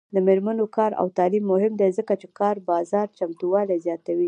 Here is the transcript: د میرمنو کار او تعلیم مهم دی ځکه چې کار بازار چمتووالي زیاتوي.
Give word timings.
د 0.15 0.15
میرمنو 0.27 0.65
کار 0.77 0.91
او 1.01 1.07
تعلیم 1.17 1.43
مهم 1.53 1.73
دی 1.79 1.89
ځکه 1.97 2.13
چې 2.21 2.27
کار 2.39 2.55
بازار 2.71 3.07
چمتووالي 3.17 3.77
زیاتوي. 3.85 4.19